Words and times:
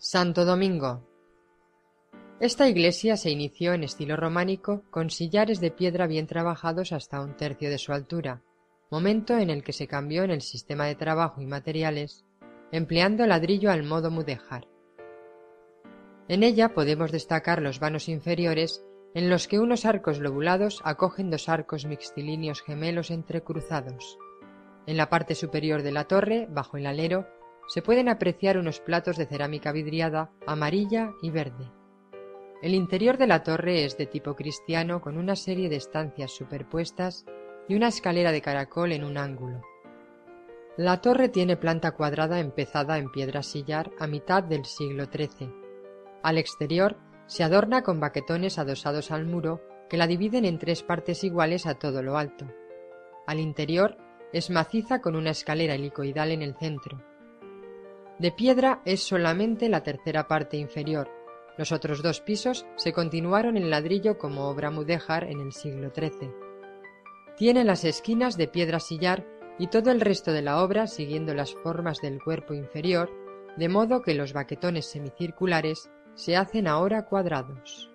Santo 0.00 0.44
Domingo. 0.44 1.04
Esta 2.38 2.68
iglesia 2.68 3.16
se 3.16 3.32
inició 3.32 3.72
en 3.72 3.82
estilo 3.82 4.16
románico 4.16 4.84
con 4.92 5.10
sillares 5.10 5.58
de 5.58 5.72
piedra 5.72 6.06
bien 6.06 6.28
trabajados 6.28 6.92
hasta 6.92 7.20
un 7.20 7.36
tercio 7.36 7.68
de 7.68 7.78
su 7.78 7.92
altura, 7.92 8.44
momento 8.92 9.36
en 9.36 9.50
el 9.50 9.64
que 9.64 9.72
se 9.72 9.88
cambió 9.88 10.22
en 10.22 10.30
el 10.30 10.40
sistema 10.40 10.86
de 10.86 10.94
trabajo 10.94 11.40
y 11.40 11.46
materiales, 11.46 12.24
empleando 12.70 13.26
ladrillo 13.26 13.72
al 13.72 13.82
modo 13.82 14.12
mudéjar. 14.12 14.68
En 16.28 16.44
ella 16.44 16.74
podemos 16.74 17.10
destacar 17.10 17.60
los 17.60 17.80
vanos 17.80 18.08
inferiores 18.08 18.84
en 19.14 19.28
los 19.28 19.48
que 19.48 19.58
unos 19.58 19.84
arcos 19.84 20.20
lobulados 20.20 20.80
acogen 20.84 21.28
dos 21.28 21.48
arcos 21.48 21.86
mixtilíneos 21.86 22.62
gemelos 22.62 23.10
entrecruzados. 23.10 24.16
En 24.86 24.96
la 24.96 25.10
parte 25.10 25.34
superior 25.34 25.82
de 25.82 25.90
la 25.90 26.04
torre, 26.04 26.46
bajo 26.48 26.76
el 26.76 26.86
alero, 26.86 27.26
se 27.68 27.82
pueden 27.82 28.08
apreciar 28.08 28.58
unos 28.58 28.80
platos 28.80 29.16
de 29.16 29.26
cerámica 29.26 29.72
vidriada 29.72 30.30
amarilla 30.46 31.12
y 31.22 31.30
verde. 31.30 31.70
El 32.60 32.74
interior 32.74 33.18
de 33.18 33.28
la 33.28 33.44
torre 33.44 33.84
es 33.84 33.96
de 33.96 34.06
tipo 34.06 34.34
cristiano 34.34 35.00
con 35.00 35.16
una 35.16 35.36
serie 35.36 35.68
de 35.68 35.76
estancias 35.76 36.32
superpuestas 36.32 37.24
y 37.68 37.76
una 37.76 37.88
escalera 37.88 38.32
de 38.32 38.40
caracol 38.40 38.90
en 38.92 39.04
un 39.04 39.16
ángulo. 39.16 39.62
La 40.76 41.00
torre 41.00 41.28
tiene 41.28 41.56
planta 41.56 41.92
cuadrada 41.92 42.40
empezada 42.40 42.98
en 42.98 43.12
piedra 43.12 43.42
sillar 43.42 43.90
a 43.98 44.06
mitad 44.06 44.42
del 44.42 44.64
siglo 44.64 45.04
XIII. 45.04 45.52
Al 46.22 46.38
exterior 46.38 46.96
se 47.26 47.44
adorna 47.44 47.82
con 47.82 48.00
baquetones 48.00 48.58
adosados 48.58 49.10
al 49.10 49.26
muro 49.26 49.60
que 49.90 49.96
la 49.98 50.06
dividen 50.06 50.44
en 50.44 50.58
tres 50.58 50.82
partes 50.82 51.22
iguales 51.22 51.66
a 51.66 51.74
todo 51.74 52.02
lo 52.02 52.16
alto. 52.16 52.46
Al 53.26 53.40
interior 53.40 53.98
es 54.32 54.50
maciza 54.50 55.00
con 55.00 55.16
una 55.16 55.30
escalera 55.30 55.74
helicoidal 55.74 56.32
en 56.32 56.42
el 56.42 56.54
centro. 56.54 57.02
De 58.18 58.32
piedra 58.32 58.82
es 58.84 59.02
solamente 59.02 59.68
la 59.68 59.84
tercera 59.84 60.26
parte 60.26 60.56
inferior. 60.56 61.08
Los 61.56 61.70
otros 61.70 62.02
dos 62.02 62.20
pisos 62.20 62.66
se 62.76 62.92
continuaron 62.92 63.56
en 63.56 63.70
ladrillo 63.70 64.18
como 64.18 64.48
obra 64.48 64.70
mudéjar 64.70 65.24
en 65.24 65.40
el 65.40 65.52
siglo 65.52 65.92
XIII. 65.94 66.32
Tiene 67.36 67.62
las 67.62 67.84
esquinas 67.84 68.36
de 68.36 68.48
piedra 68.48 68.80
sillar 68.80 69.24
y 69.58 69.68
todo 69.68 69.92
el 69.92 70.00
resto 70.00 70.32
de 70.32 70.42
la 70.42 70.62
obra 70.62 70.88
siguiendo 70.88 71.32
las 71.32 71.54
formas 71.54 72.00
del 72.00 72.20
cuerpo 72.22 72.54
inferior, 72.54 73.10
de 73.56 73.68
modo 73.68 74.02
que 74.02 74.14
los 74.14 74.32
baquetones 74.32 74.86
semicirculares 74.86 75.88
se 76.14 76.36
hacen 76.36 76.66
ahora 76.66 77.06
cuadrados. 77.06 77.92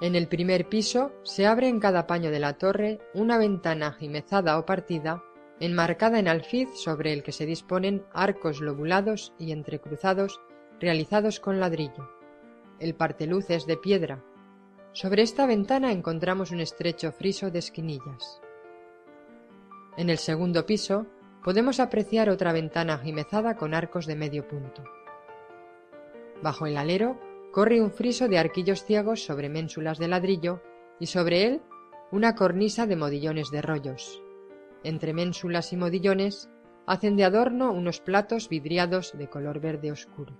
En 0.00 0.14
el 0.14 0.26
primer 0.26 0.68
piso 0.68 1.12
se 1.22 1.46
abre 1.46 1.68
en 1.68 1.80
cada 1.80 2.06
paño 2.06 2.30
de 2.30 2.40
la 2.40 2.54
torre 2.54 2.98
una 3.12 3.36
ventana 3.36 3.92
jimezada 3.92 4.58
o 4.58 4.64
partida 4.64 5.22
enmarcada 5.60 6.18
en 6.18 6.28
alfiz 6.28 6.68
sobre 6.74 7.12
el 7.12 7.22
que 7.22 7.32
se 7.32 7.46
disponen 7.46 8.04
arcos 8.12 8.60
lobulados 8.60 9.32
y 9.38 9.52
entrecruzados 9.52 10.40
realizados 10.80 11.40
con 11.40 11.60
ladrillo. 11.60 12.10
El 12.80 12.94
parteluz 12.94 13.50
es 13.50 13.66
de 13.66 13.76
piedra. 13.76 14.24
Sobre 14.92 15.22
esta 15.22 15.46
ventana 15.46 15.92
encontramos 15.92 16.50
un 16.50 16.60
estrecho 16.60 17.12
friso 17.12 17.50
de 17.50 17.60
esquinillas. 17.60 18.40
En 19.96 20.10
el 20.10 20.18
segundo 20.18 20.66
piso 20.66 21.06
podemos 21.44 21.80
apreciar 21.80 22.28
otra 22.28 22.52
ventana 22.52 22.98
jimezada 22.98 23.56
con 23.56 23.74
arcos 23.74 24.06
de 24.06 24.16
medio 24.16 24.46
punto. 24.48 24.82
Bajo 26.42 26.66
el 26.66 26.76
alero 26.76 27.20
corre 27.52 27.80
un 27.80 27.92
friso 27.92 28.26
de 28.26 28.38
arquillos 28.38 28.84
ciegos 28.84 29.24
sobre 29.24 29.48
ménsulas 29.48 29.98
de 29.98 30.08
ladrillo 30.08 30.60
y 30.98 31.06
sobre 31.06 31.44
él 31.44 31.62
una 32.10 32.34
cornisa 32.34 32.86
de 32.86 32.96
modillones 32.96 33.50
de 33.50 33.62
rollos 33.62 34.22
entre 34.84 35.12
ménsulas 35.12 35.72
y 35.72 35.76
modillones, 35.76 36.50
hacen 36.86 37.16
de 37.16 37.24
adorno 37.24 37.72
unos 37.72 38.00
platos 38.00 38.48
vidriados 38.48 39.16
de 39.16 39.28
color 39.28 39.60
verde 39.60 39.92
oscuro. 39.92 40.36